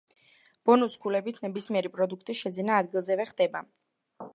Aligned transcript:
ბონუს 0.69 0.95
ქულებით 1.03 1.39
ნებისმიერი 1.45 1.95
პროდუქტის 1.99 2.43
შეძენა 2.43 2.83
ადგილზევე 2.85 3.33
ხდება. 3.35 3.67